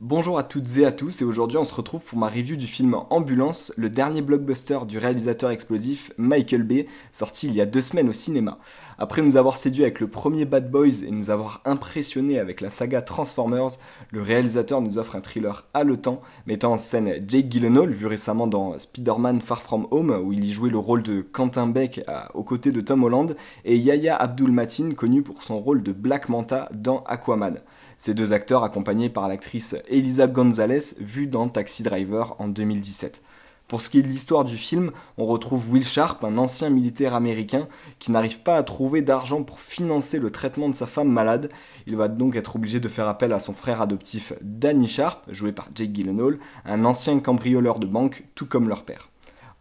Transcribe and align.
Bonjour 0.00 0.38
à 0.38 0.44
toutes 0.44 0.78
et 0.78 0.86
à 0.86 0.92
tous 0.92 1.22
et 1.22 1.24
aujourd'hui 1.24 1.58
on 1.58 1.64
se 1.64 1.74
retrouve 1.74 2.04
pour 2.04 2.20
ma 2.20 2.28
review 2.28 2.54
du 2.54 2.68
film 2.68 2.94
Ambulance, 3.10 3.72
le 3.76 3.90
dernier 3.90 4.22
blockbuster 4.22 4.78
du 4.86 4.96
réalisateur 4.96 5.50
explosif 5.50 6.12
Michael 6.16 6.62
Bay, 6.62 6.86
sorti 7.10 7.48
il 7.48 7.54
y 7.56 7.60
a 7.60 7.66
deux 7.66 7.80
semaines 7.80 8.08
au 8.08 8.12
cinéma. 8.12 8.58
Après 8.98 9.22
nous 9.22 9.36
avoir 9.36 9.56
séduit 9.56 9.82
avec 9.82 9.98
le 9.98 10.06
premier 10.06 10.44
Bad 10.44 10.70
Boys 10.70 11.02
et 11.04 11.10
nous 11.10 11.30
avoir 11.30 11.62
impressionné 11.64 12.38
avec 12.38 12.60
la 12.60 12.70
saga 12.70 13.02
Transformers, 13.02 13.70
le 14.12 14.22
réalisateur 14.22 14.80
nous 14.80 14.98
offre 14.98 15.16
un 15.16 15.20
thriller 15.20 15.66
haletant 15.74 16.22
mettant 16.46 16.74
en 16.74 16.76
scène 16.76 17.24
Jake 17.26 17.48
Gyllenhaal, 17.48 17.90
vu 17.90 18.06
récemment 18.06 18.46
dans 18.46 18.78
Spider-Man 18.78 19.40
Far 19.40 19.62
From 19.62 19.88
Home 19.90 20.16
où 20.24 20.32
il 20.32 20.44
y 20.44 20.52
jouait 20.52 20.70
le 20.70 20.78
rôle 20.78 21.02
de 21.02 21.22
Quentin 21.22 21.66
Beck 21.66 22.02
aux 22.34 22.44
côtés 22.44 22.70
de 22.70 22.80
Tom 22.80 23.02
Holland, 23.02 23.34
et 23.64 23.76
Yahya 23.76 24.14
Abdul 24.14 24.52
Matin 24.52 24.92
connu 24.96 25.22
pour 25.22 25.42
son 25.42 25.58
rôle 25.58 25.82
de 25.82 25.90
Black 25.90 26.28
Manta 26.28 26.68
dans 26.72 27.02
Aquaman. 27.02 27.58
Ces 28.00 28.14
deux 28.14 28.32
acteurs 28.32 28.62
accompagnés 28.62 29.08
par 29.08 29.26
l'actrice 29.26 29.74
Elisa 29.88 30.28
Gonzalez, 30.28 30.94
vue 31.00 31.26
dans 31.26 31.48
Taxi 31.48 31.82
Driver 31.82 32.36
en 32.38 32.46
2017. 32.46 33.20
Pour 33.66 33.82
ce 33.82 33.90
qui 33.90 33.98
est 33.98 34.02
de 34.02 34.08
l'histoire 34.08 34.44
du 34.44 34.56
film, 34.56 34.92
on 35.16 35.26
retrouve 35.26 35.68
Will 35.72 35.84
Sharp, 35.84 36.22
un 36.22 36.38
ancien 36.38 36.70
militaire 36.70 37.12
américain 37.12 37.66
qui 37.98 38.12
n'arrive 38.12 38.40
pas 38.42 38.56
à 38.56 38.62
trouver 38.62 39.02
d'argent 39.02 39.42
pour 39.42 39.58
financer 39.58 40.20
le 40.20 40.30
traitement 40.30 40.68
de 40.68 40.76
sa 40.76 40.86
femme 40.86 41.10
malade. 41.10 41.50
Il 41.88 41.96
va 41.96 42.06
donc 42.06 42.36
être 42.36 42.54
obligé 42.54 42.78
de 42.78 42.88
faire 42.88 43.08
appel 43.08 43.32
à 43.32 43.40
son 43.40 43.52
frère 43.52 43.82
adoptif 43.82 44.32
Danny 44.42 44.86
Sharp, 44.86 45.24
joué 45.32 45.50
par 45.50 45.68
Jake 45.74 45.92
Gyllenhaal, 45.92 46.38
un 46.64 46.84
ancien 46.84 47.18
cambrioleur 47.18 47.80
de 47.80 47.86
banque, 47.86 48.22
tout 48.36 48.46
comme 48.46 48.68
leur 48.68 48.84
père. 48.84 49.10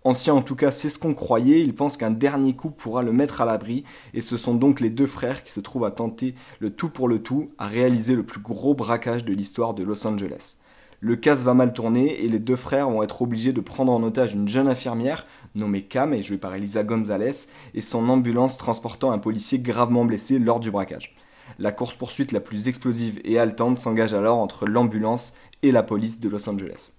Ancien 0.07 0.35
en 0.35 0.41
tout 0.41 0.55
cas, 0.55 0.71
c'est 0.71 0.89
ce 0.89 0.97
qu'on 0.97 1.13
croyait, 1.13 1.59
il 1.59 1.75
pense 1.75 1.97
qu'un 1.97 2.11
dernier 2.11 2.55
coup 2.55 2.69
pourra 2.69 3.03
le 3.03 3.11
mettre 3.11 3.41
à 3.41 3.45
l'abri, 3.45 3.83
et 4.13 4.21
ce 4.21 4.37
sont 4.37 4.55
donc 4.55 4.79
les 4.79 4.89
deux 4.89 5.05
frères 5.05 5.43
qui 5.43 5.51
se 5.51 5.59
trouvent 5.59 5.83
à 5.83 5.91
tenter 5.91 6.33
le 6.61 6.69
tout 6.69 6.87
pour 6.87 7.09
le 7.09 7.21
tout, 7.21 7.49
à 7.57 7.67
réaliser 7.67 8.15
le 8.15 8.23
plus 8.23 8.39
gros 8.39 8.73
braquage 8.73 9.25
de 9.25 9.33
l'histoire 9.33 9.73
de 9.73 9.83
Los 9.83 10.07
Angeles. 10.07 10.59
Le 11.01 11.17
casse 11.17 11.43
va 11.43 11.53
mal 11.53 11.73
tourner 11.73 12.23
et 12.23 12.29
les 12.29 12.39
deux 12.39 12.55
frères 12.55 12.89
vont 12.89 13.03
être 13.03 13.21
obligés 13.21 13.51
de 13.51 13.59
prendre 13.59 13.91
en 13.91 14.01
otage 14.01 14.33
une 14.33 14.47
jeune 14.47 14.69
infirmière, 14.69 15.27
nommée 15.55 15.81
Cam 15.81 16.13
et 16.13 16.21
jouée 16.21 16.37
par 16.37 16.55
Elisa 16.55 16.85
Gonzalez, 16.85 17.49
et 17.73 17.81
son 17.81 18.07
ambulance 18.07 18.57
transportant 18.57 19.11
un 19.11 19.19
policier 19.19 19.59
gravement 19.59 20.05
blessé 20.05 20.39
lors 20.39 20.61
du 20.61 20.71
braquage. 20.71 21.17
La 21.59 21.73
course-poursuite 21.73 22.31
la 22.31 22.39
plus 22.39 22.69
explosive 22.69 23.19
et 23.25 23.39
haletante 23.39 23.77
s'engage 23.77 24.13
alors 24.13 24.37
entre 24.37 24.67
l'ambulance 24.67 25.33
et 25.63 25.73
la 25.73 25.83
police 25.83 26.21
de 26.21 26.29
Los 26.29 26.47
Angeles. 26.47 26.96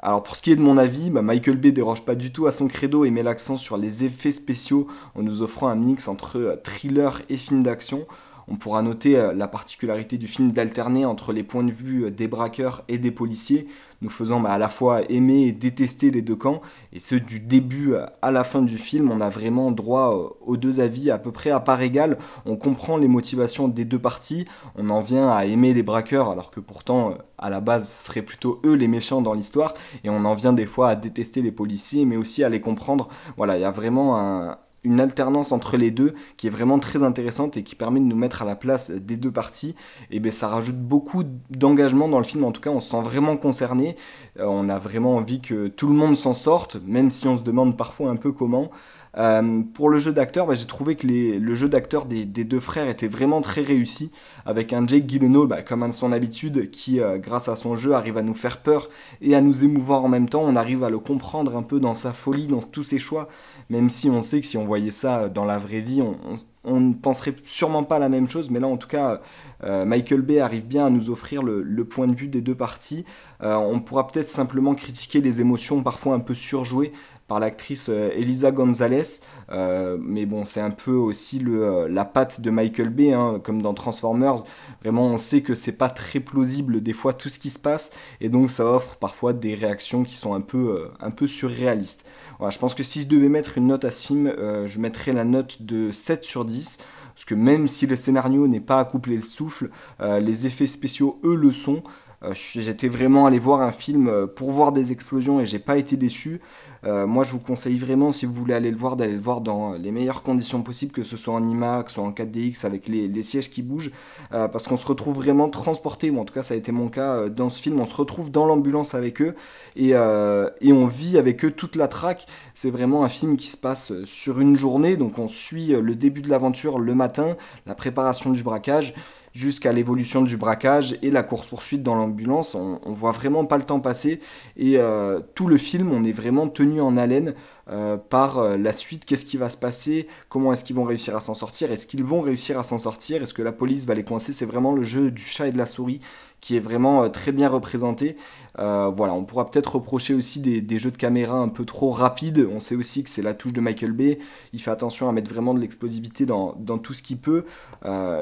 Alors 0.00 0.22
pour 0.22 0.36
ce 0.36 0.42
qui 0.42 0.52
est 0.52 0.56
de 0.56 0.62
mon 0.62 0.78
avis, 0.78 1.10
bah, 1.10 1.22
Michael 1.22 1.56
Bay 1.56 1.72
déroge 1.72 2.04
pas 2.04 2.14
du 2.14 2.30
tout 2.30 2.46
à 2.46 2.52
son 2.52 2.68
credo 2.68 3.04
et 3.04 3.10
met 3.10 3.24
l'accent 3.24 3.56
sur 3.56 3.76
les 3.76 4.04
effets 4.04 4.30
spéciaux 4.30 4.86
en 5.16 5.22
nous 5.22 5.42
offrant 5.42 5.68
un 5.68 5.74
mix 5.74 6.06
entre 6.06 6.38
euh, 6.38 6.56
thriller 6.62 7.22
et 7.28 7.36
film 7.36 7.64
d'action. 7.64 8.06
On 8.50 8.56
pourra 8.56 8.82
noter 8.82 9.18
euh, 9.18 9.34
la 9.34 9.48
particularité 9.48 10.16
du 10.16 10.26
film 10.26 10.52
d'alterner 10.52 11.04
entre 11.04 11.32
les 11.32 11.42
points 11.42 11.64
de 11.64 11.70
vue 11.70 12.04
euh, 12.04 12.10
des 12.10 12.28
braqueurs 12.28 12.82
et 12.88 12.98
des 12.98 13.10
policiers, 13.10 13.68
nous 14.00 14.10
faisant 14.10 14.40
bah, 14.40 14.52
à 14.52 14.58
la 14.58 14.68
fois 14.68 15.02
aimer 15.10 15.48
et 15.48 15.52
détester 15.52 16.10
les 16.10 16.22
deux 16.22 16.36
camps, 16.36 16.62
et 16.92 16.98
ce 16.98 17.14
du 17.14 17.40
début 17.40 17.94
à 18.22 18.30
la 18.30 18.44
fin 18.44 18.62
du 18.62 18.78
film, 18.78 19.10
on 19.10 19.20
a 19.20 19.28
vraiment 19.28 19.72
droit 19.72 20.38
aux 20.46 20.56
deux 20.56 20.80
avis 20.80 21.10
à 21.10 21.18
peu 21.18 21.32
près 21.32 21.50
à 21.50 21.58
part 21.58 21.82
égale, 21.82 22.16
on 22.46 22.56
comprend 22.56 22.96
les 22.96 23.08
motivations 23.08 23.66
des 23.66 23.84
deux 23.84 23.98
parties, 23.98 24.46
on 24.76 24.88
en 24.90 25.00
vient 25.00 25.30
à 25.30 25.46
aimer 25.46 25.74
les 25.74 25.82
braqueurs 25.82 26.28
alors 26.28 26.52
que 26.52 26.60
pourtant 26.60 27.14
à 27.38 27.50
la 27.50 27.60
base 27.60 27.88
ce 27.88 28.06
seraient 28.06 28.22
plutôt 28.22 28.60
eux 28.64 28.74
les 28.74 28.86
méchants 28.86 29.20
dans 29.20 29.34
l'histoire, 29.34 29.74
et 30.04 30.10
on 30.10 30.24
en 30.24 30.34
vient 30.34 30.52
des 30.52 30.66
fois 30.66 30.90
à 30.90 30.96
détester 30.96 31.42
les 31.42 31.52
policiers, 31.52 32.04
mais 32.04 32.16
aussi 32.16 32.44
à 32.44 32.48
les 32.48 32.60
comprendre, 32.60 33.08
voilà, 33.36 33.56
il 33.58 33.62
y 33.62 33.64
a 33.64 33.72
vraiment 33.72 34.18
un, 34.20 34.58
une 34.84 35.00
alternance 35.00 35.52
entre 35.52 35.76
les 35.76 35.90
deux 35.90 36.14
qui 36.36 36.46
est 36.46 36.50
vraiment 36.50 36.78
très 36.78 37.02
intéressante 37.02 37.56
et 37.56 37.62
qui 37.62 37.74
permet 37.74 38.00
de 38.00 38.04
nous 38.04 38.16
mettre 38.16 38.42
à 38.42 38.44
la 38.44 38.56
place 38.56 38.90
des 38.90 39.16
deux 39.16 39.32
parties. 39.32 39.74
Et 40.10 40.20
bien 40.20 40.30
ça 40.30 40.48
rajoute 40.48 40.78
beaucoup 40.78 41.24
d'engagement 41.50 42.08
dans 42.08 42.18
le 42.18 42.24
film, 42.24 42.44
en 42.44 42.52
tout 42.52 42.60
cas 42.60 42.70
on 42.70 42.80
se 42.80 42.90
sent 42.90 43.02
vraiment 43.02 43.36
concerné, 43.36 43.96
euh, 44.38 44.44
on 44.46 44.68
a 44.68 44.78
vraiment 44.78 45.16
envie 45.16 45.40
que 45.40 45.68
tout 45.68 45.88
le 45.88 45.94
monde 45.94 46.16
s'en 46.16 46.34
sorte, 46.34 46.78
même 46.86 47.10
si 47.10 47.26
on 47.28 47.36
se 47.36 47.42
demande 47.42 47.76
parfois 47.76 48.10
un 48.10 48.16
peu 48.16 48.32
comment. 48.32 48.70
Euh, 49.16 49.62
pour 49.74 49.88
le 49.88 49.98
jeu 49.98 50.12
d'acteur, 50.12 50.46
bah, 50.46 50.54
j'ai 50.54 50.66
trouvé 50.66 50.96
que 50.96 51.06
le 51.06 51.54
jeu 51.54 51.68
d'acteur 51.68 52.04
des, 52.04 52.24
deux 52.24 52.60
frères 52.60 52.88
était 52.88 53.08
vraiment 53.08 53.40
très 53.40 53.62
réussi, 53.62 54.10
avec 54.44 54.72
un 54.72 54.86
Jake 54.86 55.06
Gyllenhaal, 55.08 55.46
bah, 55.46 55.62
comme 55.62 55.82
à 55.82 55.92
son 55.92 56.12
habitude, 56.12 56.70
qui, 56.70 57.00
euh, 57.00 57.18
grâce 57.18 57.48
à 57.48 57.56
son 57.56 57.76
jeu, 57.76 57.94
arrive 57.94 58.18
à 58.18 58.22
nous 58.22 58.34
faire 58.34 58.58
peur 58.58 58.88
et 59.20 59.34
à 59.34 59.40
nous 59.40 59.64
émouvoir 59.64 60.04
en 60.04 60.08
même 60.08 60.28
temps. 60.28 60.42
On 60.44 60.56
arrive 60.56 60.84
à 60.84 60.90
le 60.90 60.98
comprendre 60.98 61.56
un 61.56 61.62
peu 61.62 61.80
dans 61.80 61.94
sa 61.94 62.12
folie, 62.12 62.46
dans 62.46 62.60
tous 62.60 62.84
ses 62.84 62.98
choix, 62.98 63.28
même 63.70 63.90
si 63.90 64.10
on 64.10 64.20
sait 64.20 64.40
que 64.40 64.46
si 64.46 64.56
on 64.56 64.64
voyait 64.64 64.90
ça 64.90 65.28
dans 65.28 65.44
la 65.44 65.58
vraie 65.58 65.80
vie, 65.80 66.02
on, 66.02 66.80
ne 66.80 66.92
penserait 66.92 67.34
sûrement 67.44 67.82
pas 67.82 67.98
la 67.98 68.10
même 68.10 68.28
chose, 68.28 68.50
mais 68.50 68.60
là 68.60 68.66
en 68.66 68.76
tout 68.76 68.88
cas, 68.88 69.22
euh, 69.64 69.86
Michael 69.86 70.20
Bay 70.20 70.38
arrive 70.38 70.66
bien 70.66 70.86
à 70.86 70.90
nous 70.90 71.08
offrir 71.08 71.42
le, 71.42 71.84
point 71.84 72.06
de 72.06 72.14
vue 72.14 72.28
des 72.28 72.42
deux 72.42 72.54
parties. 72.54 73.06
on 73.40 73.80
pourra 73.80 74.06
peut-être 74.06 74.28
simplement 74.28 74.74
critiquer 74.74 75.22
les 75.22 75.40
émotions 75.40 75.82
parfois 75.82 76.14
un 76.14 76.20
peu 76.20 76.34
surjouées 76.34 76.92
par 77.28 77.38
l'actrice 77.38 77.90
euh, 77.90 78.10
Elisa 78.16 78.50
Gonzalez. 78.50 79.20
Euh, 79.52 79.98
mais 80.00 80.26
bon, 80.26 80.44
c'est 80.44 80.60
un 80.60 80.70
peu 80.70 80.94
aussi 80.94 81.44
euh, 81.46 81.86
la 81.88 82.04
patte 82.04 82.40
de 82.40 82.50
Michael 82.50 82.88
Bay, 82.88 83.12
hein, 83.12 83.40
comme 83.44 83.62
dans 83.62 83.74
Transformers. 83.74 84.42
Vraiment, 84.82 85.06
on 85.06 85.18
sait 85.18 85.42
que 85.42 85.54
c'est 85.54 85.76
pas 85.76 85.90
très 85.90 86.20
plausible 86.20 86.82
des 86.82 86.94
fois 86.94 87.12
tout 87.12 87.28
ce 87.28 87.38
qui 87.38 87.50
se 87.50 87.58
passe, 87.58 87.92
et 88.20 88.28
donc 88.30 88.50
ça 88.50 88.64
offre 88.64 88.96
parfois 88.96 89.32
des 89.32 89.54
réactions 89.54 90.02
qui 90.02 90.16
sont 90.16 90.34
un 90.34 90.40
peu, 90.40 90.88
un 91.00 91.10
peu 91.10 91.26
surréalistes. 91.26 92.04
Voilà, 92.38 92.50
je 92.50 92.58
pense 92.58 92.74
que 92.74 92.82
si 92.82 93.02
je 93.02 93.08
devais 93.08 93.28
mettre 93.28 93.58
une 93.58 93.66
note 93.66 93.84
à 93.84 93.90
ce 93.90 94.06
film, 94.06 94.32
je 94.66 94.78
mettrais 94.78 95.12
la 95.12 95.24
note 95.24 95.62
de 95.62 95.92
7 95.92 96.24
sur 96.24 96.44
10 96.44 96.78
parce 97.14 97.24
que 97.24 97.34
même 97.34 97.66
si 97.66 97.88
le 97.88 97.96
scénario 97.96 98.46
n'est 98.46 98.60
pas 98.60 98.78
à 98.78 98.84
coupler 98.84 99.16
le 99.16 99.22
souffle, 99.22 99.70
les 100.00 100.46
effets 100.46 100.68
spéciaux, 100.68 101.20
eux, 101.24 101.34
le 101.34 101.50
sont. 101.50 101.82
Euh, 102.24 102.34
j'étais 102.34 102.88
vraiment 102.88 103.26
allé 103.26 103.38
voir 103.38 103.60
un 103.60 103.70
film 103.70 104.08
euh, 104.08 104.26
pour 104.26 104.50
voir 104.50 104.72
des 104.72 104.90
explosions 104.90 105.40
et 105.40 105.46
j'ai 105.46 105.60
pas 105.60 105.76
été 105.76 105.96
déçu. 105.96 106.40
Euh, 106.84 107.06
moi, 107.06 107.22
je 107.24 107.30
vous 107.30 107.38
conseille 107.38 107.78
vraiment, 107.78 108.12
si 108.12 108.26
vous 108.26 108.32
voulez 108.32 108.54
aller 108.54 108.70
le 108.70 108.76
voir, 108.76 108.96
d'aller 108.96 109.12
le 109.12 109.20
voir 109.20 109.40
dans 109.40 109.72
les 109.72 109.92
meilleures 109.92 110.22
conditions 110.22 110.62
possibles, 110.62 110.92
que 110.92 111.04
ce 111.04 111.16
soit 111.16 111.34
en 111.34 111.48
IMAX 111.48 111.96
ou 111.96 112.00
en 112.02 112.10
4DX 112.10 112.66
avec 112.66 112.88
les, 112.88 113.22
sièges 113.22 113.50
qui 113.50 113.62
bougent, 113.62 113.90
parce 114.30 114.68
qu'on 114.68 114.76
se 114.76 114.86
retrouve 114.86 115.16
vraiment 115.16 115.48
transporté, 115.48 116.10
ou 116.10 116.20
en 116.20 116.24
tout 116.24 116.32
cas 116.32 116.44
ça 116.44 116.54
a 116.54 116.56
été 116.56 116.70
mon 116.70 116.88
cas 116.88 117.28
dans 117.28 117.48
ce 117.48 117.60
film, 117.60 117.80
on 117.80 117.86
se 117.86 117.96
retrouve 117.96 118.30
dans 118.30 118.46
l'ambulance 118.46 118.94
avec 118.94 119.20
eux 119.20 119.34
et, 119.74 119.90
et, 119.90 120.72
on 120.72 120.86
vit 120.86 121.18
avec 121.18 121.44
eux 121.44 121.50
toute 121.50 121.74
la 121.74 121.88
traque. 121.88 122.26
C'est 122.54 122.70
vraiment 122.70 123.02
un 123.02 123.08
film 123.08 123.36
qui 123.36 123.48
se 123.48 123.56
passe 123.56 123.92
sur 124.04 124.38
une 124.38 124.56
journée, 124.56 124.96
donc 124.96 125.18
on 125.18 125.26
suit 125.26 125.68
le 125.68 125.94
début 125.96 126.22
de 126.22 126.30
l'aventure 126.30 126.78
le 126.78 126.94
matin, 126.94 127.36
la 127.66 127.74
préparation 127.74 128.30
du 128.30 128.44
braquage 128.44 128.94
jusqu'à 129.32 129.72
l'évolution 129.72 130.22
du 130.22 130.36
braquage 130.36 130.96
et 131.02 131.10
la 131.10 131.22
course-poursuite 131.22 131.82
dans 131.82 131.94
l'ambulance. 131.94 132.54
On, 132.54 132.78
voit 132.92 133.12
vraiment 133.12 133.44
pas 133.44 133.58
le 133.58 133.64
temps 133.64 133.80
passer 133.80 134.20
et 134.56 134.78
euh, 134.78 135.20
tout 135.34 135.46
le 135.46 135.56
film, 135.56 135.92
on 135.92 136.04
est 136.04 136.12
vraiment 136.12 136.48
tenu 136.48 136.80
en 136.80 136.96
haleine 136.96 137.34
euh, 137.70 137.98
par 137.98 138.38
euh, 138.38 138.56
la 138.56 138.72
suite. 138.72 139.04
Qu'est-ce 139.04 139.26
qui 139.26 139.36
va 139.36 139.50
se 139.50 139.58
passer 139.58 140.08
Comment 140.30 140.54
est-ce 140.54 140.64
qu'ils 140.64 140.76
vont 140.76 140.84
réussir 140.84 141.14
à 141.14 141.20
s'en 141.20 141.34
sortir 141.34 141.70
Est-ce 141.70 141.86
qu'ils 141.86 142.02
vont 142.02 142.22
réussir 142.22 142.58
à 142.58 142.62
s'en 142.62 142.78
sortir 142.78 143.22
Est-ce 143.22 143.34
que 143.34 143.42
la 143.42 143.52
police 143.52 143.84
va 143.84 143.94
les 143.94 144.04
coincer 144.04 144.32
C'est 144.32 144.46
vraiment 144.46 144.72
le 144.72 144.84
jeu 144.84 145.10
du 145.10 145.22
chat 145.22 145.48
et 145.48 145.52
de 145.52 145.58
la 145.58 145.66
souris 145.66 146.00
qui 146.40 146.56
est 146.56 146.60
vraiment 146.60 147.02
euh, 147.02 147.08
très 147.08 147.30
bien 147.30 147.48
représenté. 147.48 148.16
Voilà, 148.56 149.12
on 149.12 149.24
pourra 149.24 149.50
peut-être 149.50 149.76
reprocher 149.76 150.14
aussi 150.14 150.40
des, 150.40 150.78
jeux 150.80 150.90
de 150.90 150.96
caméra 150.96 151.36
un 151.36 151.48
peu 151.48 151.64
trop 151.64 151.90
rapides. 151.90 152.48
On 152.52 152.58
sait 152.58 152.74
aussi 152.74 153.04
que 153.04 153.10
c'est 153.10 153.22
la 153.22 153.34
touche 153.34 153.52
de 153.52 153.60
Michael 153.60 153.92
Bay. 153.92 154.18
Il 154.52 154.60
fait 154.60 154.72
attention 154.72 155.08
à 155.08 155.12
mettre 155.12 155.30
vraiment 155.30 155.54
de 155.54 155.60
l'explosivité 155.60 156.26
dans, 156.26 156.54
tout 156.82 156.92
ce 156.92 157.02
qu'il 157.02 157.18
peut. 157.18 157.44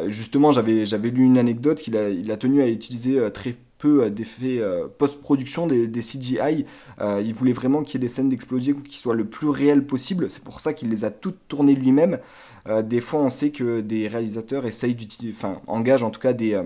Justement, 0.09 0.53
j'avais 0.53 0.85
lu 1.11 1.25
une 1.25 1.39
anecdote 1.39 1.81
qu'il 1.81 1.97
a, 1.97 2.33
a 2.33 2.37
tenu 2.37 2.61
à 2.61 2.69
utiliser 2.69 3.31
très 3.33 3.57
peu 3.79 4.11
d'effets 4.11 4.61
post-production 4.99 5.67
des, 5.67 5.89
CGI. 5.89 6.65
il 7.01 7.35
voulait 7.35 7.53
vraiment 7.53 7.83
qu'il 7.83 8.01
y 8.01 8.05
ait 8.05 8.09
des 8.09 8.13
scènes 8.13 8.29
d'explosion 8.29 8.77
qui 8.77 8.99
soient 8.99 9.15
le 9.15 9.25
plus 9.25 9.49
réelles 9.49 9.85
possible. 9.87 10.31
C'est 10.31 10.45
pour 10.45 10.61
ça 10.61 10.73
qu'il 10.73 10.89
les 10.91 11.05
a 11.05 11.11
toutes 11.11 11.39
tournées 11.49 11.75
lui-même. 11.75 12.19
des 12.85 13.01
fois, 13.01 13.21
on 13.21 13.31
sait 13.31 13.51
que 13.51 13.81
des 13.81 14.09
réalisateurs 14.09 14.67
essayent 14.67 14.95
d'utiliser, 14.95 15.35
enfin, 15.37 15.61
engagent 15.67 16.03
en 16.03 16.11
tout 16.11 16.21
cas 16.21 16.33
des 16.33 16.61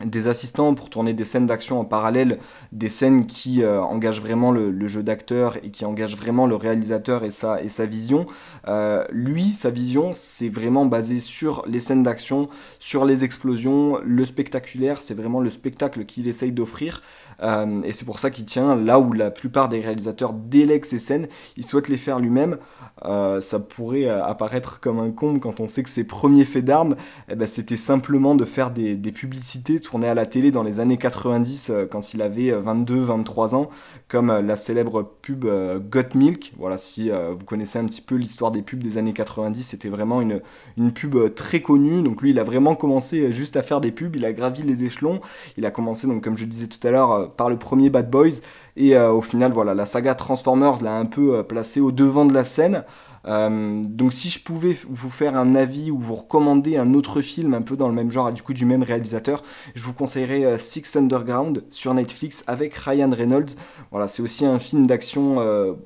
des 0.00 0.26
assistants 0.26 0.74
pour 0.74 0.90
tourner 0.90 1.12
des 1.12 1.24
scènes 1.24 1.46
d'action 1.46 1.78
en 1.78 1.84
parallèle, 1.84 2.38
des 2.72 2.88
scènes 2.88 3.26
qui 3.26 3.62
euh, 3.62 3.80
engagent 3.80 4.20
vraiment 4.20 4.50
le, 4.50 4.88
jeu 4.88 5.04
d'acteur 5.04 5.56
et 5.62 5.70
qui 5.70 5.84
engagent 5.84 6.16
vraiment 6.16 6.46
le 6.46 6.56
réalisateur 6.56 7.24
et 7.24 7.30
sa, 7.30 7.86
vision. 7.86 8.26
Euh, 8.66 9.04
lui, 9.10 9.52
sa 9.52 9.70
vision, 9.70 10.12
c'est 10.12 10.48
vraiment 10.48 10.84
basé 10.84 11.20
sur 11.20 11.64
les 11.68 11.78
scènes 11.78 12.02
d'action, 12.02 12.48
sur 12.80 13.04
les 13.04 13.22
explosions, 13.22 14.00
le 14.04 14.24
spectaculaire, 14.24 15.00
c'est 15.00 15.14
vraiment 15.14 15.40
le 15.40 15.50
spectacle 15.50 16.04
qu'il 16.06 16.26
essaye 16.26 16.50
d'offrir. 16.50 17.00
Euh, 17.42 17.82
et 17.82 17.92
c'est 17.92 18.04
pour 18.04 18.20
ça 18.20 18.30
qu'il 18.30 18.44
tient 18.44 18.76
là 18.76 18.98
où 18.98 19.12
la 19.12 19.30
plupart 19.30 19.68
des 19.68 19.80
réalisateurs 19.80 20.32
délèguent 20.32 20.84
ces 20.84 20.98
scènes, 20.98 21.28
il 21.56 21.64
souhaite 21.64 21.88
les 21.88 21.96
faire 21.96 22.20
lui-même. 22.20 22.58
Euh, 23.04 23.40
ça 23.40 23.58
pourrait 23.58 24.04
euh, 24.04 24.24
apparaître 24.24 24.80
comme 24.80 25.00
un 25.00 25.10
comble 25.10 25.40
quand 25.40 25.60
on 25.60 25.66
sait 25.66 25.82
que 25.82 25.88
ses 25.88 26.06
premiers 26.06 26.44
faits 26.44 26.64
d'armes, 26.64 26.96
eh 27.28 27.34
ben, 27.34 27.46
c'était 27.46 27.76
simplement 27.76 28.34
de 28.34 28.44
faire 28.44 28.70
des, 28.70 28.94
publicités 29.12 29.80
tournées 29.80 30.08
à 30.08 30.14
la 30.14 30.26
télé 30.26 30.50
dans 30.50 30.62
les 30.62 30.80
années 30.80 30.96
90 30.96 31.70
quand 31.90 32.14
il 32.14 32.22
avait 32.22 32.50
22-23 32.50 33.54
ans, 33.54 33.70
comme 34.08 34.32
la 34.40 34.56
célèbre 34.56 35.14
pub 35.22 35.44
Got 35.44 36.16
Milk. 36.16 36.52
Voilà, 36.58 36.78
si 36.78 37.10
vous 37.10 37.44
connaissez 37.44 37.78
un 37.78 37.84
petit 37.84 38.00
peu 38.00 38.16
l'histoire 38.16 38.50
des 38.50 38.62
pubs 38.62 38.82
des 38.82 38.98
années 38.98 39.12
90, 39.12 39.62
c'était 39.62 39.88
vraiment 39.88 40.20
une, 40.20 40.40
une 40.76 40.92
pub 40.92 41.34
très 41.34 41.62
connue. 41.62 42.02
Donc 42.02 42.22
lui, 42.22 42.30
il 42.30 42.38
a 42.38 42.44
vraiment 42.44 42.74
commencé 42.74 43.30
juste 43.32 43.56
à 43.56 43.62
faire 43.62 43.80
des 43.80 43.92
pubs, 43.92 44.16
il 44.16 44.24
a 44.24 44.32
gravi 44.32 44.62
les 44.62 44.84
échelons. 44.84 45.20
Il 45.56 45.64
a 45.64 45.70
commencé, 45.70 46.06
donc 46.06 46.24
comme 46.24 46.36
je 46.36 46.44
disais 46.44 46.66
tout 46.66 46.84
à 46.86 46.90
l'heure, 46.90 47.33
par 47.36 47.50
le 47.50 47.56
premier 47.58 47.90
Bad 47.90 48.10
Boys. 48.10 48.40
Et 48.76 48.96
euh, 48.96 49.12
au 49.12 49.22
final, 49.22 49.52
voilà, 49.52 49.74
la 49.74 49.86
saga 49.86 50.14
Transformers 50.14 50.82
l'a 50.82 50.96
un 50.96 51.06
peu 51.06 51.36
euh, 51.36 51.42
placé 51.42 51.80
au 51.80 51.92
devant 51.92 52.24
de 52.24 52.34
la 52.34 52.44
scène. 52.44 52.84
Euh, 53.26 53.82
donc 53.84 54.12
si 54.12 54.28
je 54.28 54.38
pouvais 54.42 54.76
vous 54.86 55.08
faire 55.08 55.34
un 55.36 55.54
avis 55.54 55.90
ou 55.90 55.98
vous 55.98 56.14
recommander 56.14 56.76
un 56.76 56.92
autre 56.92 57.22
film 57.22 57.54
un 57.54 57.62
peu 57.62 57.74
dans 57.74 57.88
le 57.88 57.94
même 57.94 58.10
genre, 58.10 58.30
du 58.32 58.42
coup 58.42 58.52
du 58.52 58.66
même 58.66 58.82
réalisateur, 58.82 59.42
je 59.74 59.82
vous 59.84 59.94
conseillerais 59.94 60.58
Six 60.58 60.94
Underground 60.96 61.64
sur 61.70 61.94
Netflix 61.94 62.44
avec 62.46 62.74
Ryan 62.74 63.10
Reynolds. 63.10 63.54
Voilà, 63.90 64.08
c'est 64.08 64.22
aussi 64.22 64.44
un 64.44 64.58
film 64.58 64.86
d'action 64.86 65.36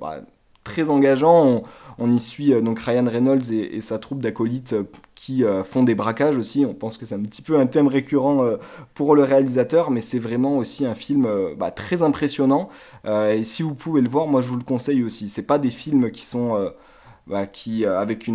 bah, 0.01 0.23
très 0.69 0.91
engageant. 0.91 1.63
On, 1.99 2.13
y 2.13 2.21
suit 2.21 2.53
donc 2.63 2.79
Ryan 2.79 3.07
Reynolds 3.07 3.53
et 3.53 3.81
sa 3.81 3.99
troupe 3.99 4.21
d'acolytes 4.23 4.75
qui 5.19 5.43
euh, 5.43 5.65
font 5.65 5.83
des 5.83 5.97
braquages 5.97 6.37
aussi. 6.37 6.65
On 6.65 6.75
pense 6.75 6.97
que 6.97 7.05
c'est 7.05 7.17
un 7.17 7.23
petit 7.23 7.43
peu 7.43 7.59
un 7.59 7.67
thème 7.67 7.89
récurrent 7.89 8.45
euh, 8.45 8.57
pour 8.95 9.17
le 9.17 9.25
réalisateur, 9.25 9.91
mais 9.91 10.01
c'est 10.01 10.21
vraiment 10.21 10.59
aussi 10.59 10.87
un 10.87 10.95
film 10.95 11.27
euh, 11.27 11.55
bah, 11.57 11.73
très 11.73 12.03
impressionnant. 12.03 12.69
et 13.05 13.43
si 13.43 13.63
vous 13.63 13.75
pouvez 13.75 14.01
le 14.01 14.09
voir, 14.09 14.29
moi 14.29 14.43
je 14.43 14.49
vous 14.49 14.57
le 14.57 14.63
conseille 14.63 15.03
aussi. 15.03 15.29
C'est 15.29 15.43
pas 15.43 15.59
des 15.59 15.71
films 15.71 16.13
qui 16.13 16.25
sont 16.25 16.71
bah, 17.27 17.47
qui 17.47 17.85
avec 17.85 18.31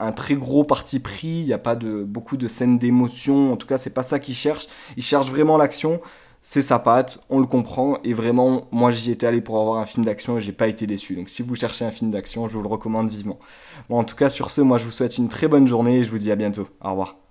un 0.00 0.12
très 0.12 0.34
gros 0.34 0.64
parti 0.64 0.98
pris. 0.98 1.40
Il 1.40 1.46
n'y 1.46 1.52
a 1.52 1.58
pas 1.58 1.76
de 1.76 2.02
beaucoup 2.04 2.36
de 2.36 2.48
scènes 2.48 2.78
d'émotion. 2.78 3.52
En 3.52 3.56
tout 3.56 3.66
cas, 3.66 3.76
c'est 3.76 3.94
pas 3.94 4.02
ça 4.02 4.18
qu'ils 4.18 4.34
cherchent. 4.34 4.68
Ils 4.96 5.02
cherchent 5.02 5.30
vraiment 5.30 5.58
l'action 5.58 6.00
c'est 6.46 6.62
sa 6.62 6.78
patte, 6.78 7.24
on 7.30 7.40
le 7.40 7.46
comprend, 7.46 7.98
et 8.04 8.12
vraiment, 8.12 8.68
moi 8.70 8.90
j'y 8.90 9.10
étais 9.10 9.26
allé 9.26 9.40
pour 9.40 9.58
avoir 9.58 9.78
un 9.78 9.86
film 9.86 10.04
d'action 10.04 10.36
et 10.36 10.40
j'ai 10.42 10.52
pas 10.52 10.68
été 10.68 10.86
déçu. 10.86 11.16
Donc 11.16 11.30
si 11.30 11.42
vous 11.42 11.56
cherchez 11.56 11.86
un 11.86 11.90
film 11.90 12.10
d'action, 12.10 12.48
je 12.48 12.54
vous 12.54 12.62
le 12.62 12.68
recommande 12.68 13.08
vivement. 13.08 13.38
En 13.88 14.04
tout 14.04 14.14
cas, 14.14 14.28
sur 14.28 14.50
ce, 14.50 14.60
moi 14.60 14.76
je 14.78 14.84
vous 14.84 14.90
souhaite 14.90 15.16
une 15.18 15.30
très 15.30 15.48
bonne 15.48 15.66
journée 15.66 15.98
et 15.98 16.04
je 16.04 16.10
vous 16.10 16.18
dis 16.18 16.30
à 16.30 16.36
bientôt. 16.36 16.68
Au 16.82 16.90
revoir. 16.90 17.23